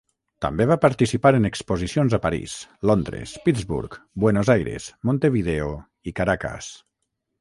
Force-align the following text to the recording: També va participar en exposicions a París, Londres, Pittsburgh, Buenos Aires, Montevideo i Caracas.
També 0.43 0.65
va 0.69 0.77
participar 0.85 1.31
en 1.39 1.45
exposicions 1.49 2.15
a 2.17 2.19
París, 2.23 2.55
Londres, 2.91 3.35
Pittsburgh, 3.45 3.99
Buenos 4.25 4.51
Aires, 4.55 4.89
Montevideo 5.11 5.69
i 6.03 6.15
Caracas. 6.23 6.73